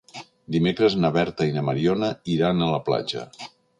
Dimecres 0.55 0.95
na 1.03 1.11
Berta 1.17 1.47
i 1.49 1.53
na 1.57 1.63
Mariona 1.67 2.09
iran 2.37 2.65
a 2.65 2.71
la 2.73 2.81
platja. 2.89 3.29